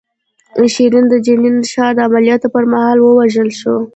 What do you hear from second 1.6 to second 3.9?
ښار د عملیاتو پر مهال ووژل شوه.